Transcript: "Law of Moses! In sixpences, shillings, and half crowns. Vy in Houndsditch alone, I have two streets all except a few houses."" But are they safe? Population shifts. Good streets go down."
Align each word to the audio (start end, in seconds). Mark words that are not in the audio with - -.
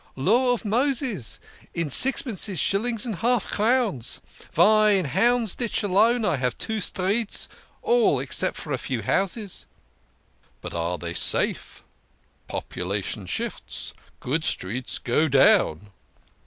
"Law 0.31 0.51
of 0.51 0.65
Moses! 0.65 1.39
In 1.75 1.91
sixpences, 1.91 2.59
shillings, 2.59 3.05
and 3.05 3.17
half 3.17 3.45
crowns. 3.45 4.19
Vy 4.51 4.93
in 4.93 5.05
Houndsditch 5.05 5.83
alone, 5.83 6.25
I 6.25 6.37
have 6.37 6.57
two 6.57 6.81
streets 6.81 7.47
all 7.83 8.19
except 8.19 8.65
a 8.65 8.79
few 8.79 9.03
houses."" 9.03 9.67
But 10.63 10.73
are 10.73 10.97
they 10.97 11.13
safe? 11.13 11.83
Population 12.47 13.27
shifts. 13.27 13.93
Good 14.19 14.43
streets 14.43 14.97
go 14.97 15.27
down." 15.27 15.91